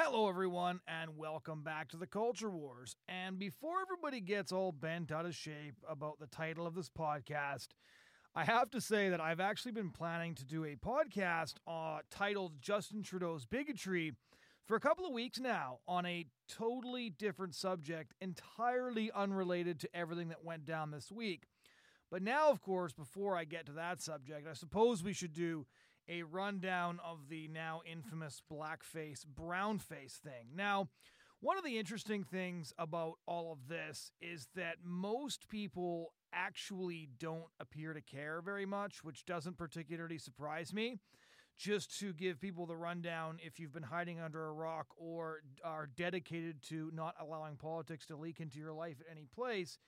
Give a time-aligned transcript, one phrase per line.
[0.00, 2.94] Hello, everyone, and welcome back to the Culture Wars.
[3.08, 7.70] And before everybody gets all bent out of shape about the title of this podcast,
[8.32, 12.60] I have to say that I've actually been planning to do a podcast uh, titled
[12.60, 14.12] Justin Trudeau's Bigotry
[14.64, 20.28] for a couple of weeks now on a totally different subject, entirely unrelated to everything
[20.28, 21.48] that went down this week.
[22.08, 25.66] But now, of course, before I get to that subject, I suppose we should do
[26.08, 30.48] a rundown of the now infamous blackface, brownface thing.
[30.54, 30.88] Now,
[31.40, 37.46] one of the interesting things about all of this is that most people actually don't
[37.60, 40.98] appear to care very much, which doesn't particularly surprise me.
[41.56, 45.88] Just to give people the rundown, if you've been hiding under a rock or are
[45.96, 49.78] dedicated to not allowing politics to leak into your life at any place,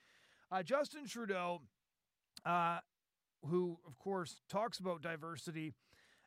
[0.51, 1.61] uh, Justin Trudeau,
[2.45, 2.79] uh,
[3.45, 5.73] who of course talks about diversity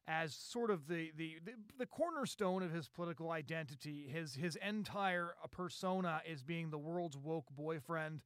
[0.07, 4.07] as sort of the, the, the the cornerstone of his political identity.
[4.11, 8.21] His his entire persona is being the world's woke boyfriend.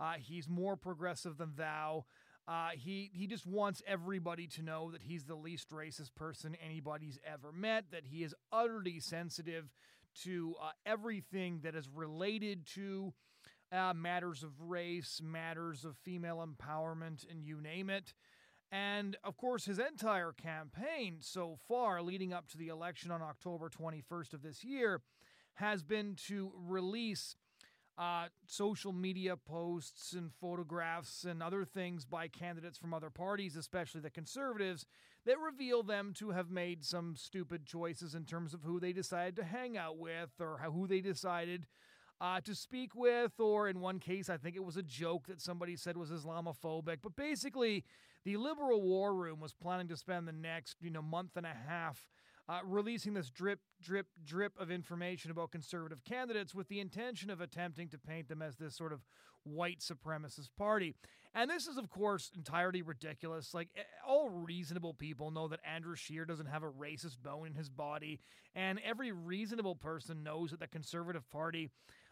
[0.00, 2.04] Uh, he's more progressive than thou.
[2.46, 7.18] Uh, he he just wants everybody to know that he's the least racist person anybody's
[7.26, 7.84] ever met.
[7.92, 9.70] That he is utterly sensitive
[10.24, 13.12] to uh, everything that is related to
[13.70, 18.14] uh, matters of race, matters of female empowerment, and you name it.
[18.70, 23.70] And of course, his entire campaign so far, leading up to the election on October
[23.70, 25.00] 21st of this year,
[25.54, 27.34] has been to release
[27.96, 34.00] uh, social media posts and photographs and other things by candidates from other parties, especially
[34.00, 34.86] the conservatives,
[35.26, 39.34] that reveal them to have made some stupid choices in terms of who they decided
[39.34, 41.66] to hang out with or who they decided
[42.20, 45.40] uh, to speak with, or in one case, I think it was a joke that
[45.40, 46.98] somebody said was Islamophobic.
[47.02, 47.84] But basically,
[48.24, 51.56] the liberal war room was planning to spend the next, you know, month and a
[51.68, 52.08] half
[52.48, 57.40] uh, releasing this drip, drip, drip of information about conservative candidates with the intention of
[57.40, 59.04] attempting to paint them as this sort of
[59.44, 60.94] white supremacist party.
[61.34, 63.52] And this is, of course, entirely ridiculous.
[63.52, 63.68] Like,
[64.06, 68.18] all reasonable people know that Andrew Scheer doesn't have a racist bone in his body,
[68.54, 71.70] and every reasonable person knows that the Conservative Party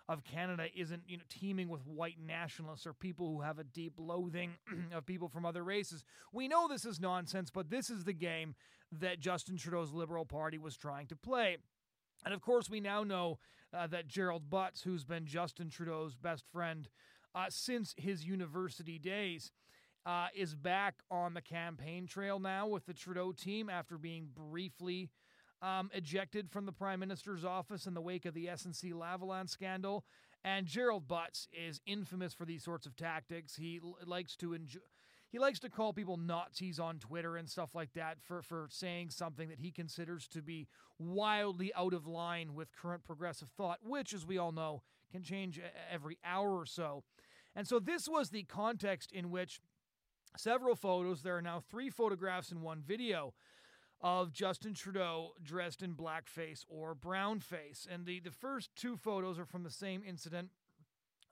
[0.08, 3.94] of Canada isn't, you know, teeming with white nationalists or people who have a deep
[3.98, 4.52] loathing
[4.92, 6.04] of people from other races.
[6.32, 8.54] We know this is nonsense, but this is the game
[8.92, 11.56] that Justin Trudeau's Liberal Party was trying to play.
[12.24, 13.38] And of course, we now know
[13.74, 16.88] uh, that Gerald Butts, who's been Justin Trudeau's best friend
[17.34, 19.50] uh, since his university days,
[20.06, 25.10] uh, is back on the campaign trail now with the Trudeau team after being briefly
[25.62, 30.04] um, ejected from the prime minister's office in the wake of the SNC Lavalin scandal.
[30.44, 33.56] And Gerald Butts is infamous for these sorts of tactics.
[33.56, 34.80] He l- likes to enjoy.
[35.28, 39.10] He likes to call people Nazis on Twitter and stuff like that for, for saying
[39.10, 40.68] something that he considers to be
[40.98, 45.60] wildly out of line with current progressive thought, which, as we all know, can change
[45.90, 47.02] every hour or so.
[47.56, 49.60] And so, this was the context in which
[50.36, 53.34] several photos, there are now three photographs in one video
[54.00, 57.86] of Justin Trudeau dressed in blackface or brownface.
[57.90, 60.50] And the, the first two photos are from the same incident.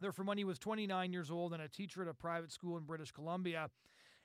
[0.00, 2.76] They're from when he was 29 years old and a teacher at a private school
[2.76, 3.70] in British Columbia.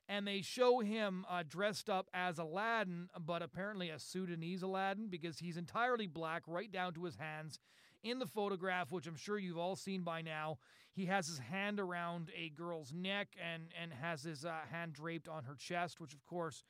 [0.08, 5.38] And they show him uh, dressed up as Aladdin, but apparently a Sudanese Aladdin because
[5.38, 7.60] he's entirely black, right down to his hands.
[8.02, 10.58] In the photograph, which I'm sure you've all seen by now,
[10.94, 15.28] he has his hand around a girl's neck and, and has his uh, hand draped
[15.28, 16.64] on her chest, which, of course,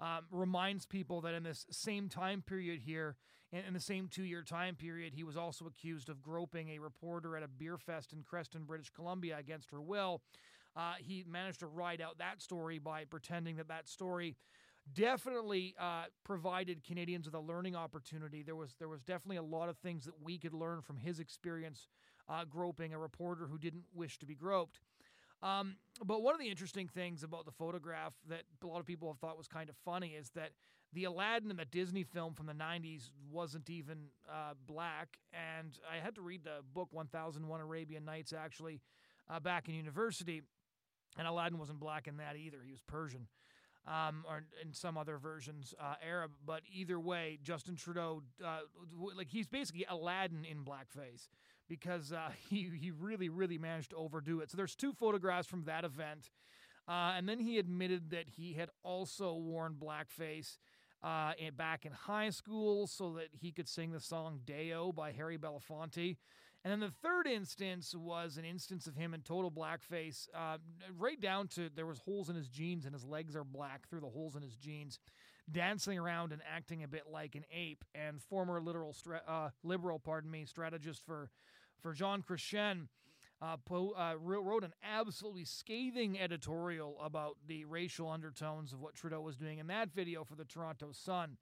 [0.00, 3.16] um, reminds people that in this same time period here,
[3.52, 6.78] in, in the same two year time period, he was also accused of groping a
[6.78, 10.22] reporter at a beer fest in Creston, British Columbia against her will.
[10.74, 14.36] Uh, he managed to ride out that story by pretending that that story
[14.94, 18.42] definitely uh, provided Canadians with a learning opportunity.
[18.42, 21.20] There was there was definitely a lot of things that we could learn from his
[21.20, 21.88] experience
[22.28, 24.80] uh, groping a reporter who didn't wish to be groped.
[25.42, 29.08] Um, but one of the interesting things about the photograph that a lot of people
[29.08, 30.50] have thought was kind of funny is that
[30.92, 35.18] the Aladdin in the Disney film from the 90s wasn't even uh, black.
[35.32, 38.80] And I had to read the book 1001 Arabian Nights actually
[39.28, 40.42] uh, back in university.
[41.18, 43.26] And Aladdin wasn't black in that either, he was Persian
[43.86, 46.32] um, or in some other versions uh, Arab.
[46.44, 48.60] But either way, Justin Trudeau, uh,
[49.16, 51.28] like he's basically Aladdin in blackface
[51.72, 54.50] because uh, he he really really managed to overdo it.
[54.50, 56.30] So there's two photographs from that event,
[56.86, 60.58] uh, and then he admitted that he had also worn blackface
[61.02, 65.38] uh, back in high school so that he could sing the song Day-O by Harry
[65.38, 66.16] Belafonte.
[66.64, 70.58] And then the third instance was an instance of him in total blackface, uh,
[70.96, 74.00] right down to there was holes in his jeans and his legs are black through
[74.00, 75.00] the holes in his jeans.
[75.50, 77.84] dancing around and acting a bit like an ape.
[77.94, 81.30] And former literal stra- uh, liberal, pardon me, strategist for
[81.82, 82.88] for Jean Chrétien.
[83.40, 89.20] Uh, po- uh, wrote an absolutely scathing editorial about the racial undertones of what Trudeau
[89.20, 91.38] was doing in that video for the Toronto Sun.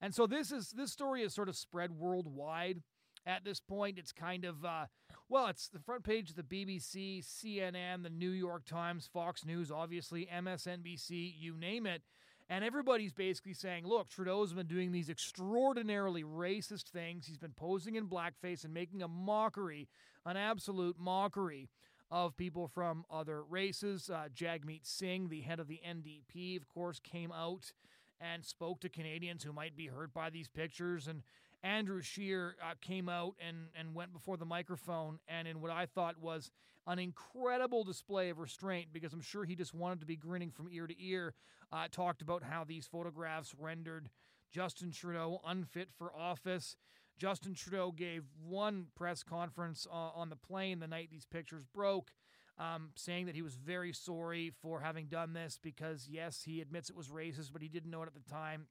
[0.00, 2.82] And so this is this story is sort of spread worldwide
[3.26, 3.98] at this point.
[3.98, 4.86] It's kind of, uh,
[5.28, 9.70] well, it's the front page of the BBC, CNN, the New York Times, Fox News,
[9.70, 12.02] obviously, MSNBC, you name it.
[12.50, 17.26] And everybody's basically saying, look, Trudeau's been doing these extraordinarily racist things.
[17.26, 19.88] He's been posing in blackface and making a mockery,
[20.26, 21.70] an absolute mockery
[22.10, 24.10] of people from other races.
[24.10, 27.72] Uh, Jagmeet Singh, the head of the NDP, of course, came out
[28.20, 31.22] and spoke to Canadians who might be hurt by these pictures and
[31.64, 35.86] Andrew Scheer uh, came out and, and went before the microphone and in what I
[35.86, 36.50] thought was
[36.86, 40.68] an incredible display of restraint because I'm sure he just wanted to be grinning from
[40.70, 41.32] ear to ear,
[41.72, 44.10] uh, talked about how these photographs rendered
[44.52, 46.76] Justin Trudeau unfit for office.
[47.16, 52.10] Justin Trudeau gave one press conference uh, on the plane the night these pictures broke,
[52.58, 56.90] um, saying that he was very sorry for having done this because, yes, he admits
[56.90, 58.66] it was racist, but he didn't know it at the time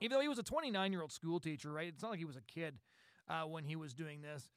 [0.00, 1.88] even though he was a 29 year old school teacher, right?
[1.88, 2.78] It's not like he was a kid
[3.28, 4.50] uh, when he was doing this.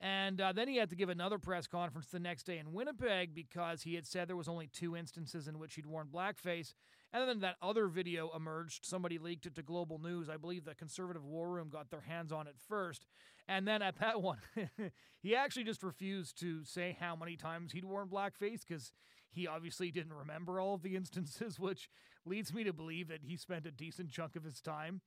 [0.00, 3.34] And uh, then he had to give another press conference the next day in Winnipeg
[3.34, 6.74] because he had said there was only two instances in which he'd worn blackface.
[7.14, 8.84] And then that other video emerged.
[8.84, 10.28] Somebody leaked it to Global News.
[10.28, 13.06] I believe the Conservative War Room got their hands on it first.
[13.48, 14.38] And then at that one,
[15.22, 18.92] he actually just refused to say how many times he'd worn blackface because
[19.30, 21.88] he obviously didn't remember all of the instances, which
[22.26, 25.00] leads me to believe that he spent a decent chunk of his time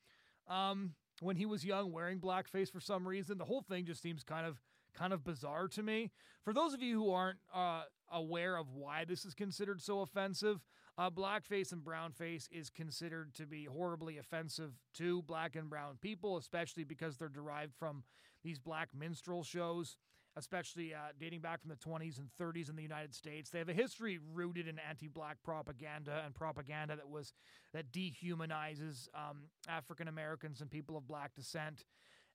[0.48, 3.38] um, when he was young wearing blackface for some reason.
[3.38, 4.62] The whole thing just seems kind of
[4.98, 6.12] kind of bizarre to me.
[6.44, 10.66] For those of you who aren't uh, aware of why this is considered so offensive,
[10.98, 16.38] uh, blackface and brownface is considered to be horribly offensive to black and brown people,
[16.38, 18.04] especially because they're derived from
[18.44, 19.96] these black minstrel shows
[20.38, 23.50] especially uh, dating back from the 20s and 30s in the United States.
[23.50, 27.34] They have a history rooted in anti-black propaganda and propaganda that was
[27.74, 31.84] that dehumanizes um, African Americans and people of black descent.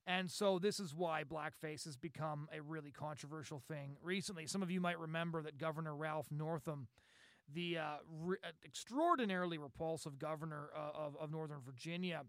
[0.07, 4.45] And so this is why blackface has become a really controversial thing recently.
[4.45, 6.87] Some of you might remember that Governor Ralph Northam,
[7.51, 12.21] the uh, re- uh, extraordinarily repulsive governor uh, of, of Northern Virginia,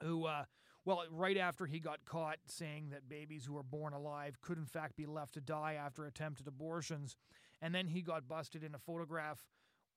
[0.00, 0.44] who uh,
[0.84, 4.58] well, uh, right after he got caught saying that babies who are born alive could,
[4.58, 7.16] in fact, be left to die after attempted abortions.
[7.60, 9.44] And then he got busted in a photograph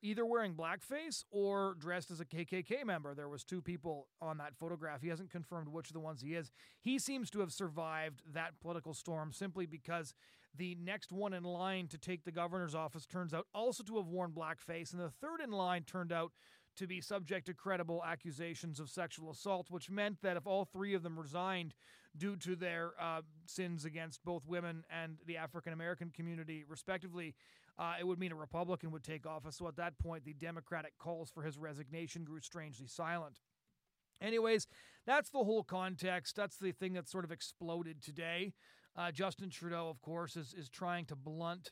[0.01, 3.15] either wearing blackface or dressed as a KKK member.
[3.15, 5.01] There was two people on that photograph.
[5.01, 6.51] He hasn't confirmed which of the ones he is.
[6.79, 10.13] He seems to have survived that political storm simply because
[10.55, 14.07] the next one in line to take the governor's office turns out also to have
[14.07, 16.31] worn blackface and the third in line turned out
[16.75, 20.94] to be subject to credible accusations of sexual assault, which meant that if all three
[20.94, 21.74] of them resigned
[22.18, 27.36] due to their uh, sins against both women and the African American community, respectively,
[27.77, 29.57] uh, it would mean a Republican would take office.
[29.57, 33.39] So at that point, the Democratic calls for his resignation grew strangely silent.
[34.21, 34.68] Anyways,
[35.06, 36.36] that's the whole context.
[36.36, 38.54] That's the thing that sort of exploded today.
[38.95, 41.71] Uh, Justin Trudeau, of course, is is trying to blunt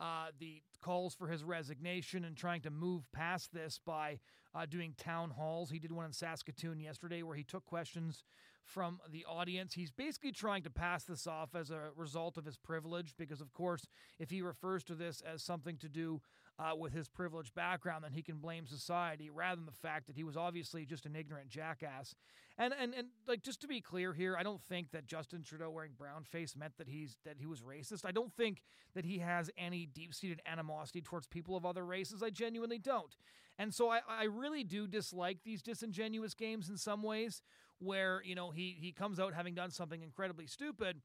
[0.00, 4.18] uh, the calls for his resignation and trying to move past this by
[4.54, 5.70] uh, doing town halls.
[5.70, 8.24] He did one in Saskatoon yesterday where he took questions
[8.68, 9.74] from the audience.
[9.74, 13.52] He's basically trying to pass this off as a result of his privilege because, of
[13.52, 13.86] course,
[14.18, 16.20] if he refers to this as something to do
[16.58, 20.16] uh, with his privileged background, then he can blame society rather than the fact that
[20.16, 22.14] he was obviously just an ignorant jackass.
[22.58, 25.70] And and and like just to be clear here, I don't think that Justin Trudeau
[25.70, 28.04] wearing brown face meant that he's that he was racist.
[28.04, 28.62] I don't think
[28.94, 32.22] that he has any deep seated animosity towards people of other races.
[32.22, 33.16] I genuinely don't.
[33.60, 37.42] And so I, I really do dislike these disingenuous games in some ways
[37.78, 41.00] where, you know, he he comes out having done something incredibly stupid.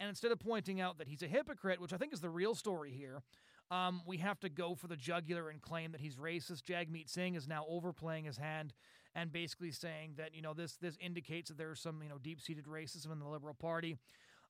[0.00, 2.54] And instead of pointing out that he's a hypocrite, which I think is the real
[2.54, 3.22] story here,
[3.70, 6.62] um, we have to go for the jugular and claim that he's racist.
[6.62, 8.72] Jagmeet Singh is now overplaying his hand
[9.14, 12.40] and basically saying that you know this this indicates that there's some you know deep
[12.40, 13.98] seated racism in the Liberal Party.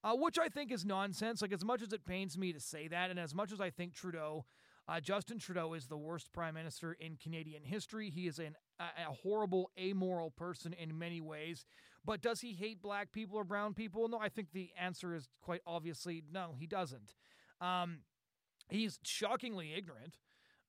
[0.05, 1.43] Uh, which I think is nonsense.
[1.43, 3.71] Like, as much as it pains me to say that, and as much as I
[3.71, 4.45] think Trudeau,
[4.89, 9.13] uh, Justin Trudeau, is the worst prime minister in Canadian history, he is an, a,
[9.23, 11.67] horrible, amoral person in many ways.
[12.05, 14.09] But does he hate black people or brown people?
[14.09, 17.15] No, I think the answer is quite obviously no, he doesn't.
[17.61, 17.99] Um,
[18.69, 20.19] He's shockingly ignorant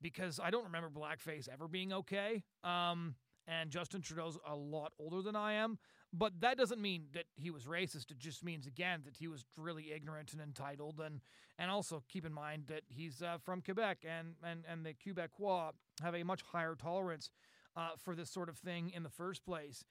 [0.02, 2.44] because I don't remember blackface ever being okay.
[2.64, 3.16] Um,
[3.48, 5.80] and Justin Trudeau's a lot older than I am,
[6.12, 8.12] but that doesn't mean that he was racist.
[8.12, 11.22] It just means again that he was really ignorant and entitled, and
[11.58, 15.72] and also keep in mind that he's uh, from Quebec, and and and the Quebecois
[16.02, 17.30] have a much higher tolerance
[17.76, 19.84] uh, for this sort of thing in the first place.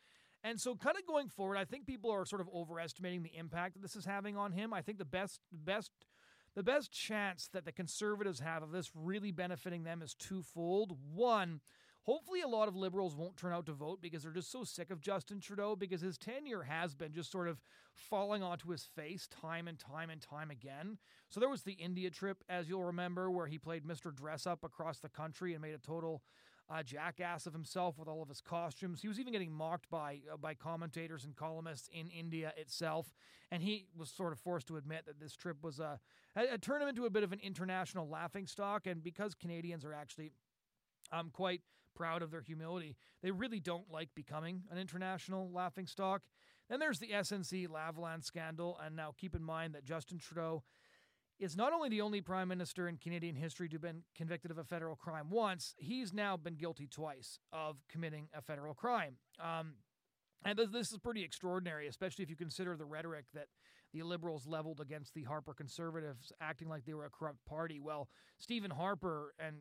[0.44, 3.74] And so, kind of going forward, I think people are sort of overestimating the impact
[3.74, 4.72] that this is having on him.
[4.72, 5.90] I think the best, best,
[6.54, 10.96] the best chance that the conservatives have of this really benefiting them is twofold.
[11.12, 11.60] One,
[12.08, 14.90] hopefully, a lot of liberals won't turn out to vote because they're just so sick
[14.90, 17.60] of Justin Trudeau because his tenure has been just sort of
[17.92, 20.96] falling onto his face time and time and time again.
[21.28, 24.14] So there was the India trip, as you'll remember, where he played Mr.
[24.14, 26.22] Dress Up across the country and made a total
[26.70, 29.02] uh, jackass of himself with all of his costumes.
[29.02, 33.12] He was even getting mocked by uh, by commentators and columnists in India itself,
[33.50, 36.00] and he was sort of forced to admit that this trip was a
[36.34, 38.86] had turned him into a bit of an international laughing stock.
[38.86, 40.30] And because Canadians are actually
[41.12, 41.60] um, quite
[41.94, 46.22] proud of their humility, they really don't like becoming an international laughing stock.
[46.68, 50.62] Then there's the SNC Lavalin scandal, and now keep in mind that Justin Trudeau
[51.38, 54.58] is not only the only prime minister in Canadian history to have been convicted of
[54.58, 59.16] a federal crime once, he's now been guilty twice of committing a federal crime.
[59.40, 59.74] Um,
[60.44, 63.46] and this is pretty extraordinary, especially if you consider the rhetoric that
[63.92, 67.80] the Liberals leveled against the Harper Conservatives, acting like they were a corrupt party.
[67.80, 69.56] Well, Stephen Harper, and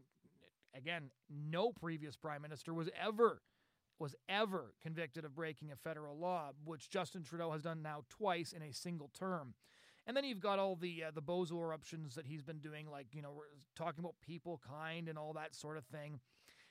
[0.78, 3.42] again, no previous prime minister was ever
[4.00, 8.54] was ever convicted of breaking a federal law, which Justin Trudeau has done now twice
[8.54, 9.56] in a single term.
[10.06, 13.08] And then you've got all the uh, the bozo eruptions that he's been doing, like
[13.12, 13.42] you know,
[13.76, 16.20] talking about people kind and all that sort of thing.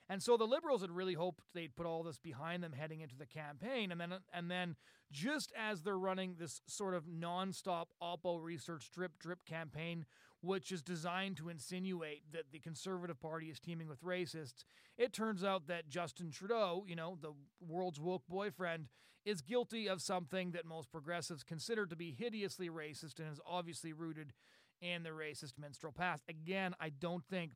[0.08, 3.16] And so the liberals had really hoped they'd put all this behind them heading into
[3.16, 4.76] the campaign, and then and then
[5.10, 10.06] just as they're running this sort of nonstop Oppo research drip drip campaign,
[10.40, 14.64] which is designed to insinuate that the Conservative Party is teeming with racists,
[14.96, 18.88] it turns out that Justin Trudeau, you know, the world's woke boyfriend,
[19.24, 23.92] is guilty of something that most progressives consider to be hideously racist and is obviously
[23.92, 24.32] rooted
[24.80, 26.22] in the racist minstrel past.
[26.28, 27.52] Again, I don't think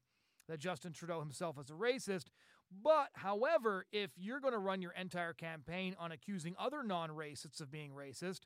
[0.50, 2.26] that Justin Trudeau himself is a racist.
[2.82, 7.60] But, however, if you're going to run your entire campaign on accusing other non racists
[7.60, 8.40] of being racist,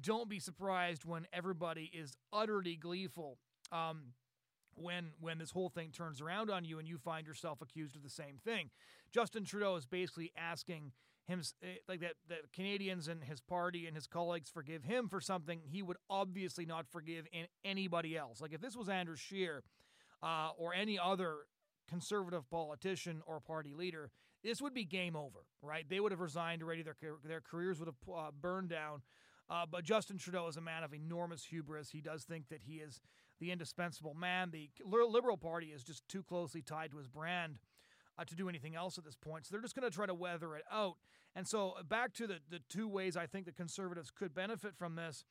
[0.00, 3.38] don't be surprised when everybody is utterly gleeful.
[3.72, 4.14] Um,
[4.74, 8.02] when when this whole thing turns around on you and you find yourself accused of
[8.02, 8.70] the same thing.
[9.12, 10.92] Justin Trudeau is basically asking
[11.26, 15.20] him eh, like that that Canadians and his party and his colleagues forgive him for
[15.20, 18.40] something he would obviously not forgive in anybody else.
[18.40, 19.62] Like if this was Andrew Scheer
[20.22, 21.46] uh, or any other
[21.88, 24.10] conservative politician or party leader,
[24.42, 25.84] this would be game over, right?
[25.88, 26.82] They would have resigned already.
[26.82, 29.02] Their their careers would have uh, burned down.
[29.50, 31.90] Uh, but Justin Trudeau is a man of enormous hubris.
[31.90, 33.00] He does think that he is
[33.40, 34.52] the indispensable man.
[34.52, 37.58] The Liberal Party is just too closely tied to his brand
[38.16, 39.46] uh, to do anything else at this point.
[39.46, 40.96] So they're just going to try to weather it out.
[41.34, 44.76] And so uh, back to the, the two ways I think the conservatives could benefit
[44.76, 45.24] from this.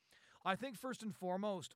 [0.44, 1.74] I think first and foremost,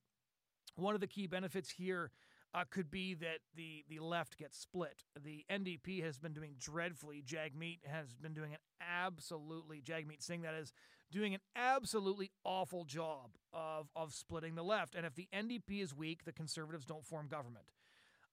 [0.77, 2.11] one of the key benefits here
[2.55, 5.03] uh, could be that the the left gets split.
[5.23, 7.23] The NDP has been doing dreadfully.
[7.27, 10.73] Jagmeet has been doing an absolutely Jagmeet Singh that is
[11.11, 14.95] doing an absolutely awful job of of splitting the left.
[14.95, 17.67] And if the NDP is weak, the Conservatives don't form government.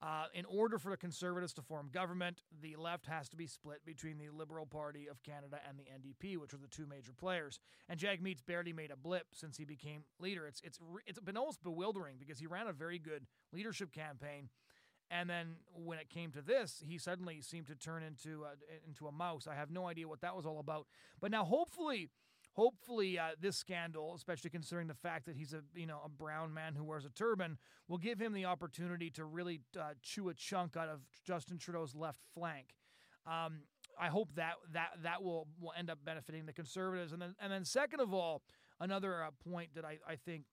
[0.03, 3.85] Uh, in order for the Conservatives to form government, the left has to be split
[3.85, 7.59] between the Liberal Party of Canada and the NDP, which are the two major players.
[7.87, 10.47] And Jagmeet's barely made a blip since he became leader.
[10.47, 14.49] It's it's it's been almost bewildering because he ran a very good leadership campaign,
[15.11, 19.07] and then when it came to this, he suddenly seemed to turn into a, into
[19.07, 19.45] a mouse.
[19.45, 20.87] I have no idea what that was all about.
[21.19, 22.09] But now, hopefully
[22.53, 26.53] hopefully uh, this scandal, especially considering the fact that he's a you know a brown
[26.53, 30.33] man who wears a turban, will give him the opportunity to really uh, chew a
[30.33, 32.75] chunk out of Justin Trudeau's left flank.
[33.25, 33.61] Um,
[33.99, 37.51] I hope that that that will will end up benefiting the conservatives, and then and
[37.51, 38.41] then second of all,
[38.79, 40.43] another uh, point that I, I think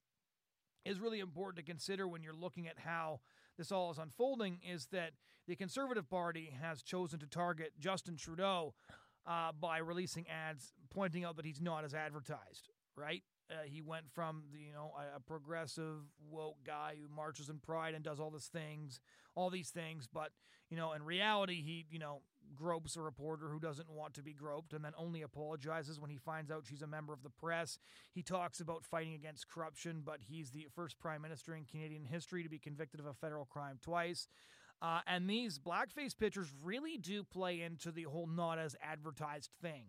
[0.85, 3.19] is really important to consider when you're looking at how
[3.57, 5.11] this all is unfolding is that
[5.47, 8.73] the Conservative Party has chosen to target Justin Trudeau
[9.27, 13.23] uh, by releasing ads pointing out that he's not as advertised, right?
[13.51, 15.97] Uh, he went from the, you know a, a, progressive
[16.29, 18.99] woke guy who marches in pride and does all these things,
[19.35, 20.31] all these things, but
[20.69, 22.21] you know in reality he you know
[22.55, 26.17] gropes a reporter who doesn't want to be groped and then only apologizes when he
[26.17, 27.79] finds out she's a member of the press.
[28.11, 32.43] He talks about fighting against corruption, but he's the first prime minister in Canadian history
[32.43, 34.27] to be convicted of a federal crime twice.
[34.81, 39.83] Uh, and these blackface pictures really do play into the whole not as advertised thing.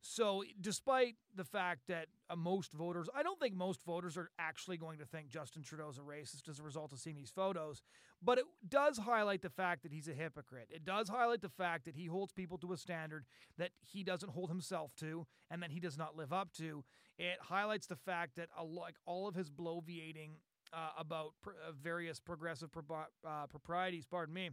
[0.00, 4.76] So, despite the fact that uh, most voters, I don't think most voters are actually
[4.76, 7.82] going to think Justin Trudeau's a racist as a result of seeing these photos,
[8.22, 10.68] but it does highlight the fact that he's a hypocrite.
[10.70, 13.24] It does highlight the fact that he holds people to a standard
[13.58, 16.84] that he doesn't hold himself to and that he does not live up to.
[17.18, 20.36] It highlights the fact that, uh, like all of his bloviating
[20.72, 24.50] uh, about pr- uh, various progressive pro- uh, proprieties, pardon me,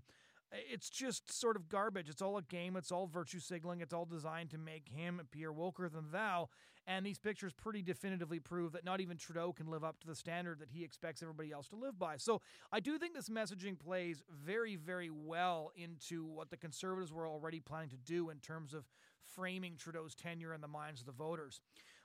[0.51, 2.09] it's just sort of garbage.
[2.09, 2.75] It's all a game.
[2.75, 3.81] It's all virtue signaling.
[3.81, 6.49] It's all designed to make him appear woker than thou.
[6.87, 10.15] And these pictures pretty definitively prove that not even Trudeau can live up to the
[10.15, 12.17] standard that he expects everybody else to live by.
[12.17, 12.41] So
[12.71, 17.59] I do think this messaging plays very, very well into what the Conservatives were already
[17.59, 18.85] planning to do in terms of
[19.23, 21.59] framing Trudeau's tenure in the minds of the voters.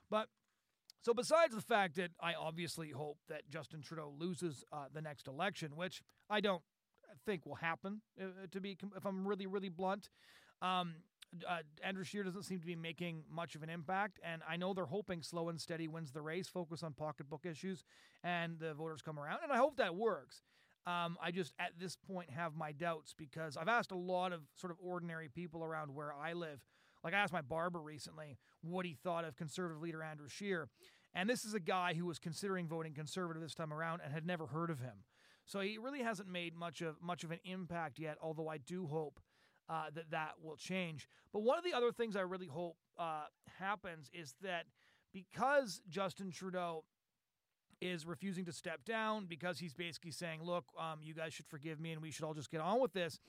[0.09, 0.29] But
[1.01, 5.27] so, besides the fact that I obviously hope that Justin Trudeau loses uh, the next
[5.27, 6.61] election, which I don't
[7.25, 10.09] think will happen, uh, to be if I'm really, really blunt,
[10.61, 10.93] um,
[11.47, 14.19] uh, Andrew Scheer doesn't seem to be making much of an impact.
[14.23, 17.83] And I know they're hoping slow and steady wins the race, focus on pocketbook issues,
[18.23, 19.39] and the voters come around.
[19.43, 20.43] And I hope that works.
[20.85, 24.41] Um, I just, at this point, have my doubts because I've asked a lot of
[24.55, 26.59] sort of ordinary people around where I live.
[27.03, 30.69] Like I asked my barber recently what he thought of conservative leader Andrew Scheer.
[31.13, 34.25] And this is a guy who was considering voting conservative this time around and had
[34.25, 35.03] never heard of him.
[35.45, 38.17] So he really hasn't made much of much of an impact yet.
[38.21, 39.19] Although I do hope
[39.67, 41.07] uh, that that will change.
[41.33, 43.25] But one of the other things I really hope uh,
[43.59, 44.65] happens is that
[45.13, 46.83] because Justin Trudeau
[47.81, 51.79] is refusing to step down, because he's basically saying, "Look, um, you guys should forgive
[51.79, 53.19] me, and we should all just get on with this."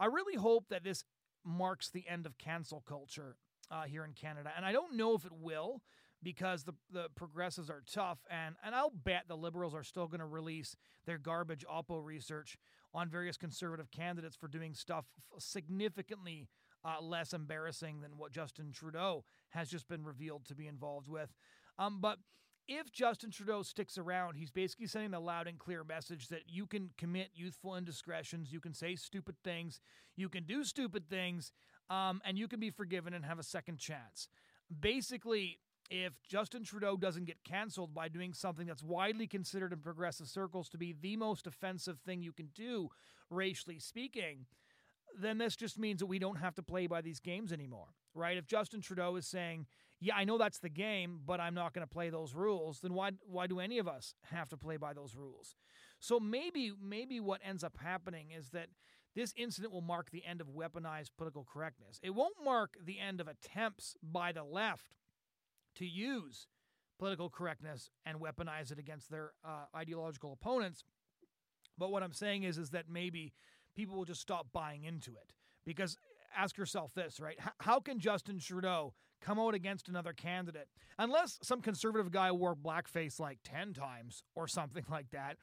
[0.00, 1.04] I really hope that this
[1.44, 3.36] marks the end of cancel culture
[3.70, 5.82] uh, here in Canada, and I don't know if it will
[6.22, 10.20] because the the progressives are tough and and I'll bet the liberals are still going
[10.20, 10.74] to release
[11.06, 12.56] their garbage oppo research
[12.92, 15.04] on various conservative candidates for doing stuff
[15.38, 16.48] significantly
[16.84, 21.32] uh, less embarrassing than what Justin Trudeau has just been revealed to be involved with.
[21.78, 22.18] Um, but
[22.66, 26.66] if Justin Trudeau sticks around, he's basically sending the loud and clear message that you
[26.66, 29.80] can commit youthful indiscretions, you can say stupid things,
[30.16, 31.50] you can do stupid things,
[31.90, 34.28] um, and you can be forgiven and have a second chance.
[34.80, 35.58] Basically,
[35.90, 40.68] if Justin Trudeau doesn't get canceled by doing something that's widely considered in progressive circles
[40.70, 42.90] to be the most offensive thing you can do,
[43.30, 44.46] racially speaking,
[45.18, 48.36] then this just means that we don't have to play by these games anymore, right?
[48.36, 49.66] If Justin Trudeau is saying,
[50.00, 52.92] "Yeah, I know that's the game, but I'm not going to play those rules," then
[52.92, 55.56] why why do any of us have to play by those rules?
[55.98, 58.68] So maybe maybe what ends up happening is that
[59.18, 61.98] this incident will mark the end of weaponized political correctness.
[62.04, 64.94] It won't mark the end of attempts by the left
[65.74, 66.46] to use
[67.00, 70.84] political correctness and weaponize it against their uh, ideological opponents.
[71.76, 73.32] But what I'm saying is, is that maybe
[73.74, 75.32] people will just stop buying into it.
[75.66, 75.96] Because
[76.36, 77.38] ask yourself this, right?
[77.58, 83.18] How can Justin Trudeau come out against another candidate unless some conservative guy wore blackface
[83.18, 85.38] like 10 times or something like that?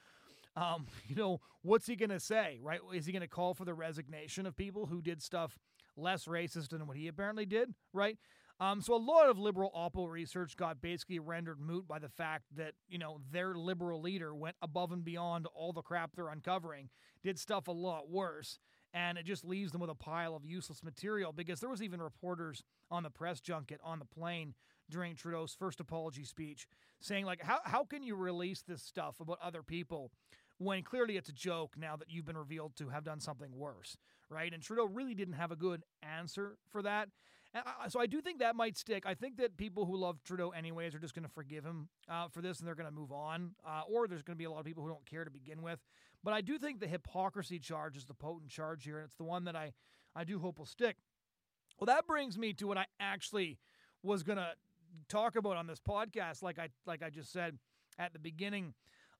[0.55, 2.79] Um, you know, what's he going to say, right?
[2.93, 5.57] Is he going to call for the resignation of people who did stuff
[5.97, 8.17] less racist than what he apparently did, right?
[8.59, 12.45] Um, so a lot of liberal Oppo research got basically rendered moot by the fact
[12.55, 16.89] that you know their liberal leader went above and beyond all the crap they're uncovering,
[17.21, 18.59] did stuff a lot worse,
[18.93, 21.33] and it just leaves them with a pile of useless material.
[21.33, 24.53] Because there was even reporters on the press junket on the plane
[24.89, 26.65] during Trudeau's first apology speech
[27.01, 30.11] saying like, how how can you release this stuff about other people?
[30.57, 33.97] When clearly it's a joke now that you've been revealed to have done something worse,
[34.29, 34.53] right?
[34.53, 37.09] And Trudeau really didn't have a good answer for that.
[37.87, 39.05] So I do think that might stick.
[39.05, 42.27] I think that people who love Trudeau anyways are just going to forgive him uh,
[42.27, 43.51] for this and they're going to move on.
[43.65, 45.61] Uh, or there's going to be a lot of people who don't care to begin
[45.61, 45.79] with.
[46.21, 49.23] But I do think the hypocrisy charge is the potent charge here, and it's the
[49.23, 49.71] one that I,
[50.15, 50.97] I do hope will stick.
[51.79, 53.57] Well, that brings me to what I actually
[54.03, 54.49] was going to
[55.07, 57.57] talk about on this podcast, like I like I just said
[57.97, 58.73] at the beginning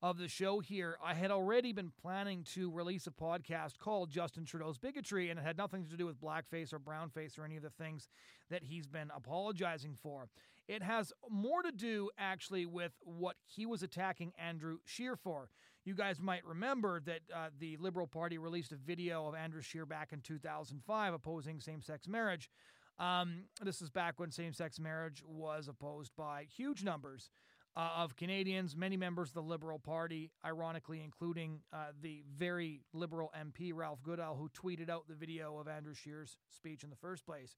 [0.06, 4.46] of the show here, I had already been planning to release a podcast called Justin
[4.46, 7.64] Trudeau's Bigotry, and it had nothing to do with blackface or brownface or any of
[7.64, 8.08] the things
[8.52, 10.28] that he's been apologizing for.
[10.68, 15.50] It has more to do actually with what he was attacking Andrew Scheer for.
[15.86, 19.88] You guys might remember that uh, the Liberal Party released a video of Andrew Scheer
[19.88, 22.52] back in 2005 opposing same sex marriage.
[23.00, 27.32] Um, this is back when same sex marriage was opposed by huge numbers
[27.78, 33.32] uh, of Canadians, many members of the Liberal Party, ironically, including uh, the very liberal
[33.38, 37.26] MP Ralph Goodale, who tweeted out the video of Andrew Scheer's speech in the first
[37.26, 37.56] place.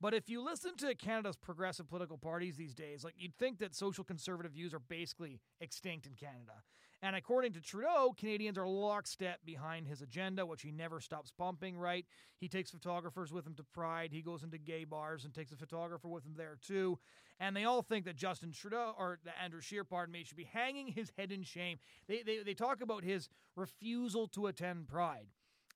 [0.00, 3.74] But if you listen to Canada's progressive political parties these days, like you'd think that
[3.74, 6.62] social conservative views are basically extinct in Canada.
[7.00, 11.78] And according to Trudeau, Canadians are lockstep behind his agenda, which he never stops pumping,
[11.78, 12.04] right?
[12.40, 14.10] He takes photographers with him to Pride.
[14.12, 16.98] He goes into gay bars and takes a photographer with him there, too.
[17.38, 20.88] And they all think that Justin Trudeau, or Andrew Scheer, pardon me, should be hanging
[20.88, 21.78] his head in shame.
[22.08, 25.28] They, they, they talk about his refusal to attend Pride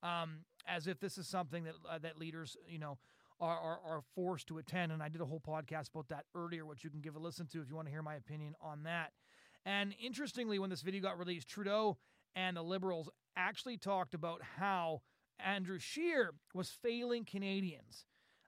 [0.02, 2.98] um, as if this is something that, uh, that leaders, you know,
[3.40, 4.92] are, are, are forced to attend.
[4.92, 7.46] And I did a whole podcast about that earlier, which you can give a listen
[7.48, 9.12] to if you want to hear my opinion on that.
[9.64, 11.98] And interestingly, when this video got released, Trudeau
[12.34, 15.02] and the Liberals actually talked about how
[15.38, 18.06] Andrew Scheer was failing Canadians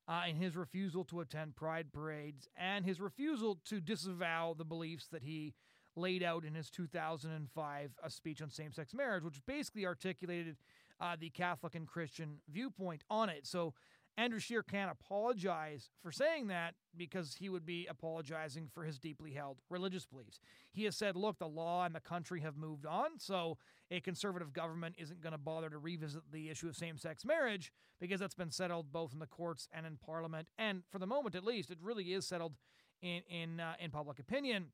[0.08, 5.08] uh, in his refusal to attend pride parades and his refusal to disavow the beliefs
[5.12, 5.54] that he
[5.96, 10.56] laid out in his 2005 uh, speech on same sex marriage, which basically articulated
[11.00, 13.46] uh, the Catholic and Christian viewpoint on it.
[13.46, 13.74] So
[14.16, 19.32] Andrew Scheer can't apologize for saying that because he would be apologizing for his deeply
[19.32, 20.38] held religious beliefs.
[20.72, 23.58] He has said, look, the law and the country have moved on, so
[23.90, 27.72] a conservative government isn't going to bother to revisit the issue of same sex marriage
[28.00, 30.48] because that's been settled both in the courts and in parliament.
[30.58, 32.54] And for the moment, at least, it really is settled
[33.02, 34.66] in, in, uh, in public opinion.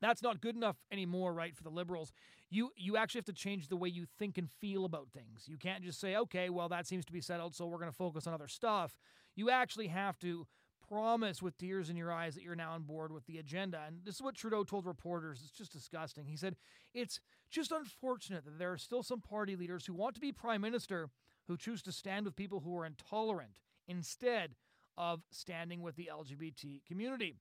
[0.00, 2.12] That's not good enough anymore, right, for the liberals.
[2.50, 5.48] You you actually have to change the way you think and feel about things.
[5.48, 7.96] You can't just say, "Okay, well that seems to be settled, so we're going to
[7.96, 8.98] focus on other stuff."
[9.34, 10.46] You actually have to
[10.88, 13.82] promise with tears in your eyes that you're now on board with the agenda.
[13.86, 15.40] And this is what Trudeau told reporters.
[15.42, 16.26] It's just disgusting.
[16.26, 16.56] He said,
[16.94, 20.60] "It's just unfortunate that there are still some party leaders who want to be prime
[20.60, 21.10] minister
[21.46, 24.56] who choose to stand with people who are intolerant instead
[24.96, 27.40] of standing with the LGBT community."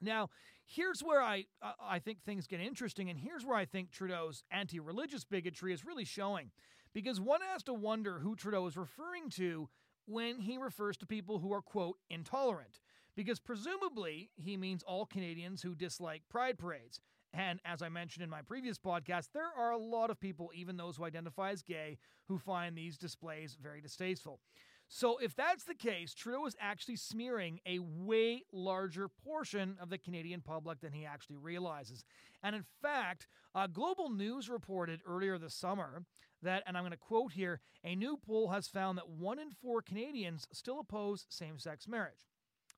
[0.00, 0.30] Now,
[0.66, 1.46] here's where I
[1.80, 6.04] I think things get interesting, and here's where I think Trudeau's anti-religious bigotry is really
[6.04, 6.50] showing,
[6.92, 9.68] because one has to wonder who Trudeau is referring to
[10.06, 12.80] when he refers to people who are quote intolerant,
[13.16, 17.00] because presumably he means all Canadians who dislike pride parades.
[17.32, 20.76] And as I mentioned in my previous podcast, there are a lot of people, even
[20.76, 24.40] those who identify as gay, who find these displays very distasteful.
[24.88, 29.98] So, if that's the case, Trudeau is actually smearing a way larger portion of the
[29.98, 32.04] Canadian public than he actually realizes.
[32.42, 36.04] And in fact, uh, Global News reported earlier this summer
[36.42, 39.50] that, and I'm going to quote here, a new poll has found that one in
[39.50, 42.28] four Canadians still oppose same sex marriage.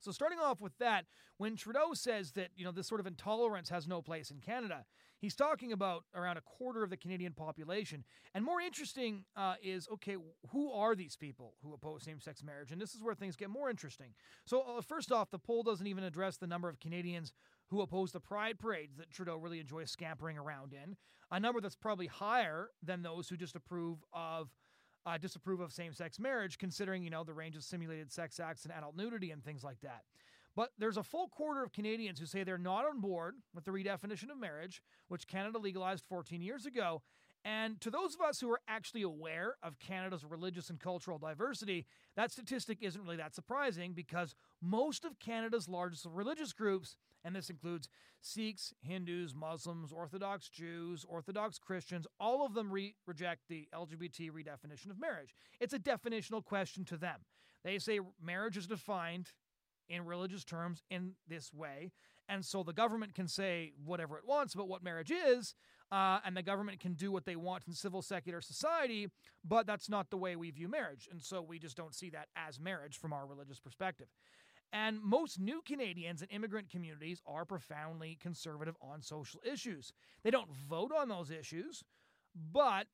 [0.00, 3.68] So starting off with that, when Trudeau says that, you know, this sort of intolerance
[3.68, 4.84] has no place in Canada,
[5.20, 8.04] he's talking about around a quarter of the Canadian population.
[8.34, 10.16] And more interesting uh, is, okay,
[10.50, 12.72] who are these people who oppose same-sex marriage?
[12.72, 14.14] And this is where things get more interesting.
[14.46, 17.32] So uh, first off, the poll doesn't even address the number of Canadians
[17.68, 20.96] who oppose the pride parades that Trudeau really enjoys scampering around in,
[21.30, 24.48] a number that's probably higher than those who just approve of
[25.06, 28.64] uh, disapprove of same sex marriage, considering, you know, the range of simulated sex acts
[28.64, 30.02] and adult nudity and things like that.
[30.58, 33.70] But there's a full quarter of Canadians who say they're not on board with the
[33.70, 37.00] redefinition of marriage, which Canada legalized 14 years ago.
[37.44, 41.86] And to those of us who are actually aware of Canada's religious and cultural diversity,
[42.16, 47.50] that statistic isn't really that surprising because most of Canada's largest religious groups and this
[47.50, 47.88] includes
[48.20, 52.04] Sikhs, Hindus, Muslims, Orthodox Jews, Orthodox Christians.
[52.18, 55.36] All of them re- reject the LGBT redefinition of marriage.
[55.60, 57.20] It's a definitional question to them.
[57.62, 59.32] They say marriage is defined
[59.88, 61.92] in religious terms in this way.
[62.28, 65.54] And so the government can say whatever it wants about what marriage is,
[65.90, 69.08] uh, and the government can do what they want in civil secular society,
[69.44, 71.08] but that's not the way we view marriage.
[71.10, 74.08] And so we just don't see that as marriage from our religious perspective.
[74.70, 79.94] And most new Canadians and immigrant communities are profoundly conservative on social issues.
[80.22, 81.82] They don't vote on those issues,
[82.52, 82.86] but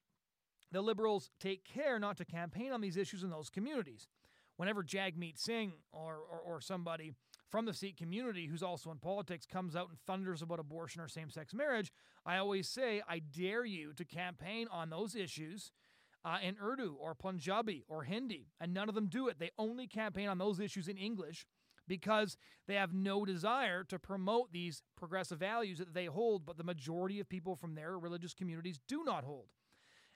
[0.70, 4.06] the Liberals take care not to campaign on these issues in those communities.
[4.56, 7.12] Whenever Jagmeet Singh or, or, or somebody
[7.50, 11.08] from the Sikh community who's also in politics comes out and thunders about abortion or
[11.08, 11.92] same sex marriage,
[12.24, 15.72] I always say, I dare you to campaign on those issues
[16.24, 18.48] uh, in Urdu or Punjabi or Hindi.
[18.60, 19.38] And none of them do it.
[19.38, 21.46] They only campaign on those issues in English
[21.86, 22.36] because
[22.66, 27.20] they have no desire to promote these progressive values that they hold, but the majority
[27.20, 29.48] of people from their religious communities do not hold.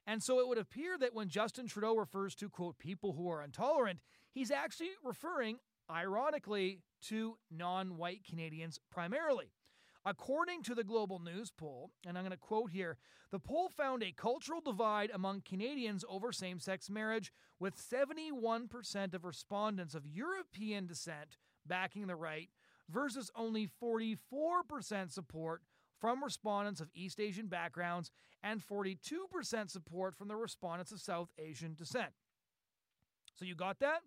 [0.06, 3.42] And so it would appear that when Justin Trudeau refers to, quote, people who are
[3.42, 4.00] intolerant,
[4.32, 5.58] he's actually referring,
[5.90, 9.52] ironically, to non white Canadians primarily.
[10.04, 12.96] According to the Global News poll, and I'm going to quote here,
[13.30, 19.24] the poll found a cultural divide among Canadians over same sex marriage, with 71% of
[19.24, 21.36] respondents of European descent
[21.66, 22.48] backing the right
[22.88, 24.16] versus only 44%
[25.12, 25.62] support
[26.00, 28.10] from respondents of East Asian backgrounds
[28.42, 32.12] and 42% support from the respondents of South Asian descent.
[33.34, 34.02] So you got that?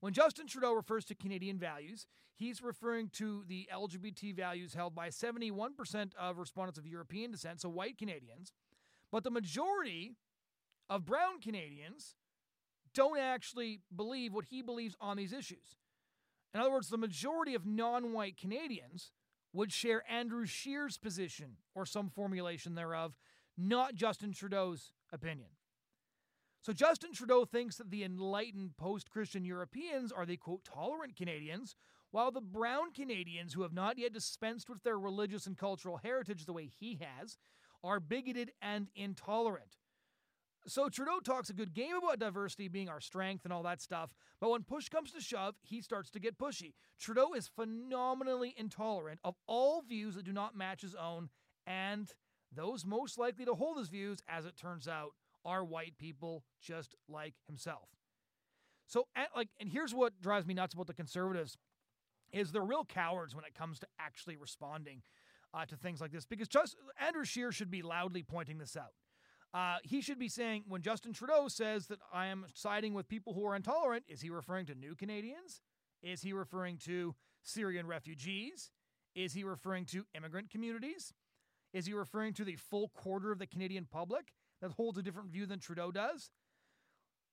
[0.00, 5.08] When Justin Trudeau refers to Canadian values, he's referring to the LGBT values held by
[5.08, 8.52] 71% of respondents of European descent, so white Canadians.
[9.12, 10.16] But the majority
[10.88, 12.16] of brown Canadians
[12.94, 15.76] don't actually believe what he believes on these issues.
[16.54, 19.12] In other words, the majority of non white Canadians
[19.52, 23.16] would share Andrew Scheer's position or some formulation thereof,
[23.56, 25.48] not Justin Trudeau's opinion.
[26.62, 31.74] So Justin Trudeau thinks that the enlightened post Christian Europeans are the quote tolerant Canadians,
[32.10, 36.44] while the brown Canadians who have not yet dispensed with their religious and cultural heritage
[36.44, 37.38] the way he has
[37.82, 39.78] are bigoted and intolerant.
[40.66, 44.10] So Trudeau talks a good game about diversity being our strength and all that stuff,
[44.38, 46.74] but when push comes to shove, he starts to get pushy.
[46.98, 51.30] Trudeau is phenomenally intolerant of all views that do not match his own,
[51.66, 52.12] and
[52.54, 55.12] those most likely to hold his views, as it turns out,
[55.44, 57.88] are white people just like himself.
[58.86, 61.56] So, and like, and here's what drives me nuts about the conservatives
[62.32, 65.02] is they're real cowards when it comes to actually responding
[65.52, 66.26] uh, to things like this.
[66.26, 68.92] Because just Andrew Scheer should be loudly pointing this out.
[69.52, 73.34] Uh, he should be saying when Justin Trudeau says that I am siding with people
[73.34, 75.60] who are intolerant, is he referring to new Canadians?
[76.02, 78.70] Is he referring to Syrian refugees?
[79.14, 81.12] Is he referring to immigrant communities?
[81.72, 85.30] Is he referring to the full quarter of the Canadian public that holds a different
[85.30, 86.30] view than Trudeau does?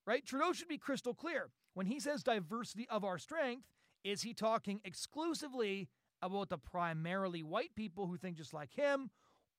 [0.06, 0.26] Right?
[0.26, 1.50] Trudeau should be crystal clear.
[1.74, 3.68] When he says diversity of our strength,
[4.04, 5.90] is he talking exclusively
[6.22, 9.10] about the primarily white people who think just like him?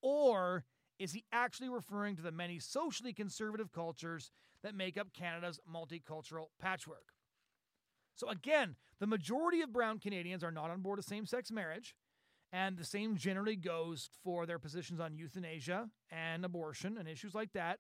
[0.03, 0.65] Or
[0.99, 4.31] is he actually referring to the many socially conservative cultures
[4.63, 7.13] that make up Canada's multicultural patchwork?
[8.15, 11.95] So, again, the majority of brown Canadians are not on board with same sex marriage.
[12.53, 17.53] And the same generally goes for their positions on euthanasia and abortion and issues like
[17.53, 17.79] that.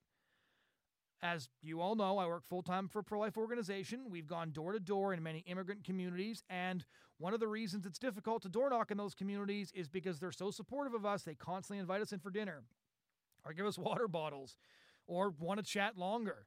[1.20, 4.10] As you all know, I work full time for a pro life organization.
[4.10, 6.44] We've gone door to door in many immigrant communities.
[6.48, 6.84] And
[7.16, 10.30] one of the reasons it's difficult to door knock in those communities is because they're
[10.30, 11.22] so supportive of us.
[11.22, 12.62] They constantly invite us in for dinner
[13.44, 14.56] or give us water bottles
[15.06, 16.46] or want to chat longer.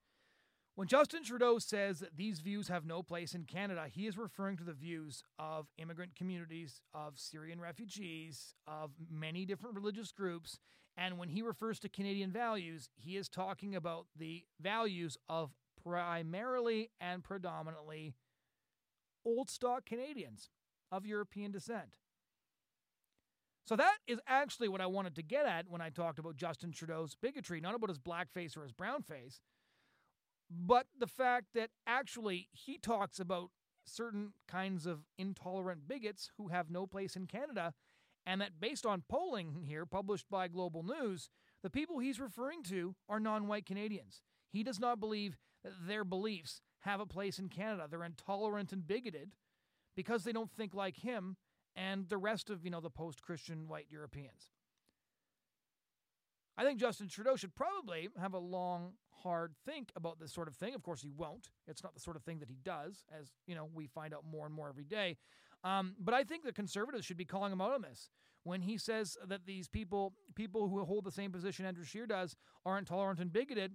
[0.81, 4.57] When Justin Trudeau says that these views have no place in Canada, he is referring
[4.57, 10.57] to the views of immigrant communities, of Syrian refugees, of many different religious groups.
[10.97, 15.51] And when he refers to Canadian values, he is talking about the values of
[15.83, 18.15] primarily and predominantly
[19.23, 20.49] old stock Canadians
[20.91, 21.97] of European descent.
[23.67, 26.71] So that is actually what I wanted to get at when I talked about Justin
[26.71, 29.41] Trudeau's bigotry, not about his blackface or his brownface
[30.51, 33.51] but the fact that actually he talks about
[33.85, 37.73] certain kinds of intolerant bigots who have no place in Canada,
[38.25, 41.29] and that based on polling here published by Global News,
[41.63, 44.21] the people he's referring to are non white Canadians.
[44.51, 47.87] He does not believe that their beliefs have a place in Canada.
[47.89, 49.31] They're intolerant and bigoted
[49.95, 51.37] because they don't think like him
[51.75, 54.49] and the rest of, you know, the post Christian white Europeans.
[56.57, 60.55] I think Justin Trudeau should probably have a long, hard think about this sort of
[60.55, 60.73] thing.
[60.73, 61.49] Of course, he won't.
[61.67, 64.23] It's not the sort of thing that he does, as you know, we find out
[64.29, 65.17] more and more every day.
[65.63, 68.09] Um, but I think the conservatives should be calling him out on this
[68.43, 72.35] when he says that these people, people who hold the same position Andrew Scheer does,
[72.65, 73.73] are intolerant and bigoted.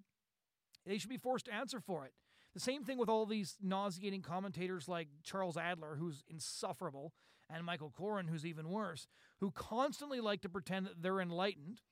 [0.84, 2.12] They should be forced to answer for it.
[2.54, 7.12] The same thing with all these nauseating commentators like Charles Adler, who's insufferable,
[7.50, 9.06] and Michael Coren, who's even worse,
[9.40, 11.82] who constantly like to pretend that they're enlightened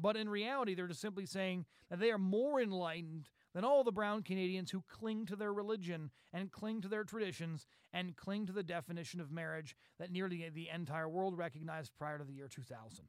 [0.00, 3.92] but in reality, they're just simply saying that they are more enlightened than all the
[3.92, 8.52] brown Canadians who cling to their religion and cling to their traditions and cling to
[8.52, 13.04] the definition of marriage that nearly the entire world recognized prior to the year 2000.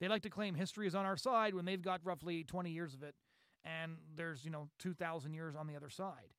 [0.00, 2.94] They like to claim history is on our side when they've got roughly 20 years
[2.94, 3.14] of it
[3.64, 6.32] and there's, you know, 2,000 years on the other side.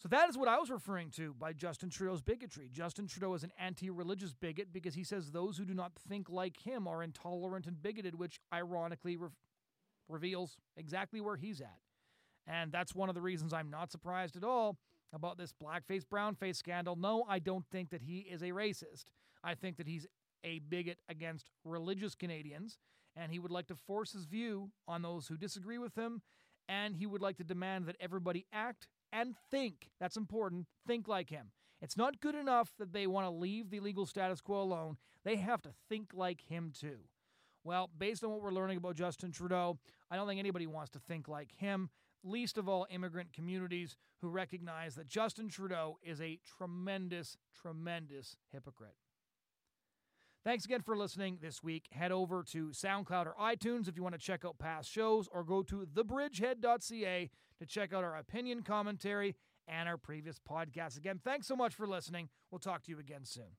[0.00, 2.68] So that is what I was referring to by Justin Trudeau's bigotry.
[2.72, 6.30] Justin Trudeau is an anti religious bigot because he says those who do not think
[6.30, 9.30] like him are intolerant and bigoted, which ironically re-
[10.08, 11.80] reveals exactly where he's at.
[12.46, 14.78] And that's one of the reasons I'm not surprised at all
[15.12, 16.94] about this blackface, brownface scandal.
[16.94, 19.06] No, I don't think that he is a racist.
[19.42, 20.06] I think that he's
[20.44, 22.78] a bigot against religious Canadians,
[23.16, 26.22] and he would like to force his view on those who disagree with him,
[26.68, 29.90] and he would like to demand that everybody act and think.
[30.00, 30.66] That's important.
[30.86, 31.50] Think like him.
[31.80, 34.96] It's not good enough that they want to leave the legal status quo alone.
[35.24, 36.98] They have to think like him too.
[37.64, 39.78] Well, based on what we're learning about Justin Trudeau,
[40.10, 41.90] I don't think anybody wants to think like him,
[42.24, 48.94] least of all immigrant communities who recognize that Justin Trudeau is a tremendous, tremendous hypocrite.
[50.48, 51.88] Thanks again for listening this week.
[51.92, 55.44] Head over to SoundCloud or iTunes if you want to check out past shows, or
[55.44, 60.96] go to thebridgehead.ca to check out our opinion commentary and our previous podcasts.
[60.96, 62.30] Again, thanks so much for listening.
[62.50, 63.58] We'll talk to you again soon.